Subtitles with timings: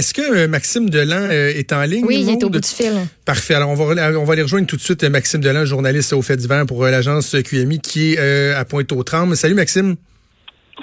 [0.00, 2.06] Est-ce que euh, Maxime Delan euh, est en ligne?
[2.06, 2.90] Oui, il est au bout du fil.
[3.26, 3.52] Parfait.
[3.52, 3.84] Alors, on va,
[4.18, 6.82] on va aller rejoindre tout de suite euh, Maxime Delan, journaliste au Fait d'hiver pour
[6.86, 9.36] l'agence QMI qui est à Pointe-aux-Trembles.
[9.36, 9.96] Salut, Maxime.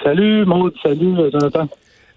[0.04, 1.68] Salut Maud, salut Jonathan.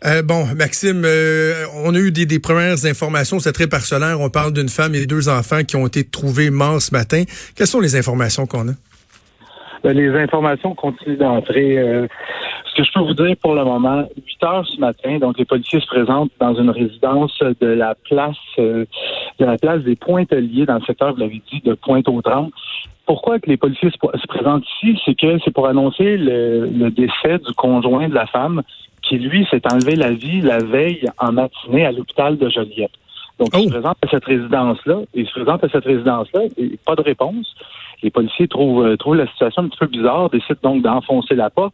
[0.05, 4.21] Euh, bon, Maxime, euh, on a eu des, des premières informations, c'est très parcellaire.
[4.21, 7.23] On parle d'une femme et deux enfants qui ont été trouvés morts ce matin.
[7.55, 8.73] Quelles sont les informations qu'on a?
[9.83, 11.79] Ben, les informations continuent d'entrer.
[11.79, 12.07] euh,
[12.71, 15.45] ce que je peux vous dire pour le moment, 8 heures ce matin, donc les
[15.45, 18.85] policiers se présentent dans une résidence de la place euh,
[19.39, 22.51] de la place des Pointeliers dans le secteur, vous l'avez dit, de Pointe-aux-Trembles.
[23.05, 24.97] Pourquoi que les policiers se, se présentent ici?
[25.03, 28.61] C'est que c'est pour annoncer le, le décès du conjoint de la femme
[29.01, 32.91] qui, lui, s'est enlevé la vie la veille en matinée à l'hôpital de Joliette.
[33.39, 33.63] Donc, il Oh.
[33.63, 34.99] se présente à cette résidence-là.
[35.15, 37.55] Il se présente à cette résidence-là et pas de réponse.
[38.03, 41.49] Les policiers trouvent, euh, trouvent la situation un petit peu bizarre, décident donc d'enfoncer la
[41.49, 41.73] porte.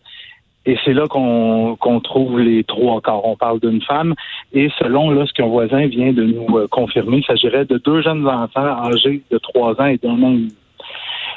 [0.67, 3.25] Et c'est là qu'on trouve les trois corps.
[3.25, 4.13] On parle d'une femme.
[4.53, 8.01] Et selon là, ce qu'un voisin vient de nous euh, confirmer, il s'agirait de deux
[8.01, 10.53] jeunes enfants âgés de trois ans et d'un an et demi.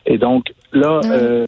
[0.07, 1.11] Et donc, là, Mhm.
[1.13, 1.47] euh,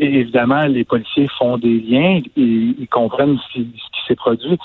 [0.00, 2.42] évidemment, les policiers font des liens et
[2.82, 4.58] ils comprennent ce qui, ce qui s'est produit.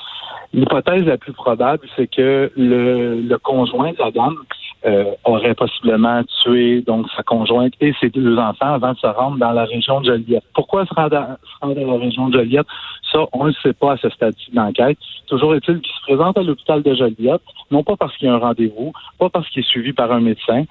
[0.54, 4.38] L'hypothèse la plus probable, c'est que le, le conjoint de la dame
[4.86, 9.38] euh, aurait possiblement tué donc sa conjointe et ses deux enfants avant de se rendre
[9.38, 10.44] dans la région de Joliette.
[10.54, 12.68] Pourquoi se rendre, à- se rendre dans la région de Joliette?
[13.12, 14.98] Ça, on ne le sait pas à ce stade-ci d'enquête.
[15.28, 17.42] Toujours est-il qu'il se présente à l'hôpital de Joliette,
[17.72, 20.22] non pas parce qu'il y a un rendez-vous, pas parce qu'il est suivi par un
[20.22, 20.64] médecin,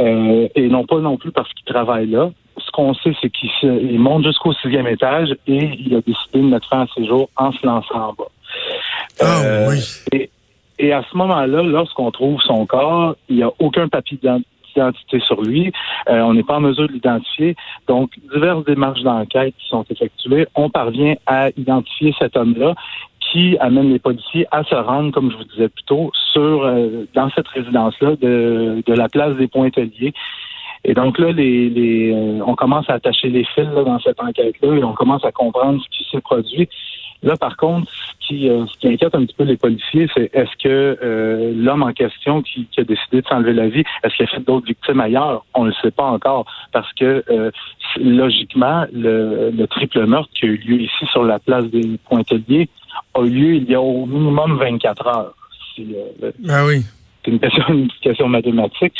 [0.00, 2.30] euh, et non pas non plus parce qu'il travaille là.
[2.58, 6.68] Ce qu'on sait, c'est qu'il monte jusqu'au sixième étage et il a décidé de mettre
[6.68, 8.24] fin à ses jours en se lançant en bas.
[9.20, 10.21] Ah Euh, oui.
[10.82, 14.40] Et, à ce moment-là, lorsqu'on trouve son corps, il n'y a aucun papier d'ident-
[14.74, 15.72] d'identité sur lui.
[16.08, 17.54] Euh, on n'est pas en mesure de l'identifier.
[17.86, 22.74] Donc, diverses démarches d'enquête qui sont effectuées, on parvient à identifier cet homme-là
[23.30, 27.06] qui amène les policiers à se rendre, comme je vous disais plus tôt, sur euh,
[27.14, 30.12] dans cette résidence-là de, de la place des Pointeliers.
[30.84, 34.20] Et donc là, les, les, euh, on commence à attacher les fils là, dans cette
[34.20, 36.68] enquête-là et on commence à comprendre ce qui s'est produit.
[37.22, 40.30] Là, par contre, ce qui, euh, ce qui inquiète un petit peu les policiers, c'est
[40.34, 44.16] est-ce que euh, l'homme en question qui, qui a décidé de s'enlever la vie, est-ce
[44.16, 45.44] qu'il a fait d'autres victimes ailleurs?
[45.54, 47.50] On ne le sait pas encore parce que euh,
[48.00, 52.68] logiquement, le, le triple meurtre qui a eu lieu ici sur la place des Pointeliers
[53.14, 55.34] a eu lieu il y a au minimum 24 heures.
[55.78, 56.84] Euh, Ah oui.
[57.24, 58.94] C'est une question, une question mathématique.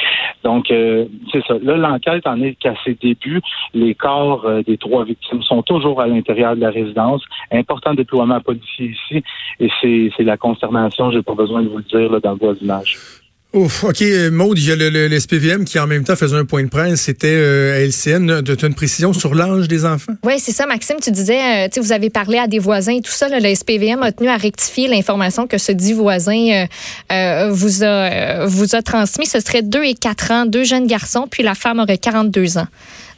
[0.44, 1.55] Donc, euh, c'est ça.
[1.62, 3.41] Là, l'enquête en est qu'à ses débuts.
[3.75, 7.22] Les corps euh, des trois victimes sont toujours à l'intérieur de la résidence.
[7.50, 9.22] Important déploiement policier ici.
[9.60, 13.22] Et c'est la consternation, j'ai pas besoin de vous le dire, là, dans le voisinage.
[13.55, 16.63] OK, Maude, il y a le, le- SPVM qui en même temps faisait un point
[16.63, 17.03] de presse.
[17.03, 18.43] C'était euh, à LCN.
[18.43, 20.15] Tu as une précision sur l'âge des enfants?
[20.25, 20.97] Oui, c'est ça, Maxime.
[21.03, 23.29] Tu disais, euh, tu vous avez parlé à des voisins et tout ça.
[23.29, 26.67] le SPVM a tenu à rectifier l'information que ce dit voisin euh,
[27.13, 29.27] euh, vous, a, vous a transmis.
[29.27, 32.69] Ce serait 2 et 4 ans, deux jeunes garçons, puis la femme aurait 42 ans.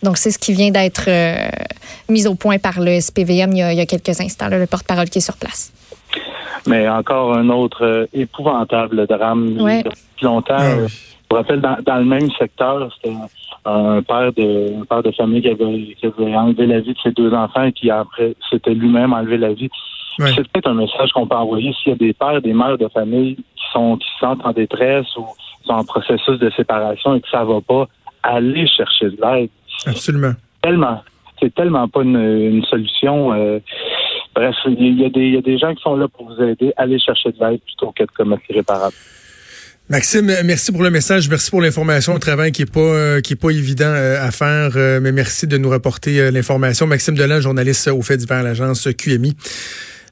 [0.03, 1.09] Donc, c'est ce qui vient d'être
[2.11, 5.23] mis au point par le SPVM il y a, quelques instants, le porte-parole qui est
[5.23, 5.71] sur place.
[6.71, 9.61] Mais encore un autre euh, épouvantable drame.
[9.61, 9.83] Ouais.
[9.83, 10.89] Depuis longtemps, oui.
[10.89, 15.03] je me rappelle, dans, dans le même secteur, c'était un, un père de un père
[15.03, 17.91] de famille qui avait, qui avait enlevé la vie de ses deux enfants et qui
[17.91, 19.69] après s'était lui-même enlevé la vie.
[20.19, 20.31] Ouais.
[20.35, 22.89] C'est peut-être un message qu'on peut envoyer s'il y a des pères, des mères de
[22.89, 27.15] famille qui sont qui se sentent en détresse ou qui sont en processus de séparation
[27.17, 27.89] et que ça va pas,
[28.23, 29.51] aller chercher de l'aide.
[29.87, 30.33] Absolument.
[30.63, 31.03] Tellement,
[31.41, 33.33] c'est tellement pas une, une solution.
[33.35, 33.59] euh,
[34.35, 36.73] bref, il y, a des, y a des gens qui sont là pour vous aider.
[36.77, 38.95] Allez chercher de l'aide plutôt que de commettre irréparable.
[39.91, 43.51] Maxime, merci pour le message, merci pour l'information, un travail qui est pas euh, pas
[43.51, 46.87] évident euh, à faire, euh, mais merci de nous rapporter l'information.
[46.87, 49.37] Maxime Delan, journaliste au fait divers à l'agence QMI.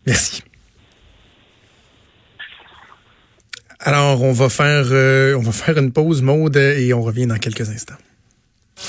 [0.07, 0.43] Merci.
[3.81, 4.85] Alors, on va faire
[5.39, 7.97] on va faire une pause, Maude, et on revient dans quelques instants.